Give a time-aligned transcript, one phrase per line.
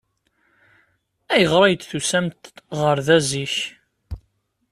[1.33, 2.43] Ayɣer ay d-tusamt
[2.79, 3.55] ɣer da zik?